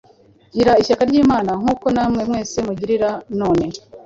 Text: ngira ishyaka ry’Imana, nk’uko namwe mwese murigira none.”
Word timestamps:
ngira 0.53 0.73
ishyaka 0.81 1.03
ry’Imana, 1.09 1.51
nk’uko 1.61 1.85
namwe 1.95 2.21
mwese 2.29 2.57
murigira 2.65 3.09
none.” 3.39 3.65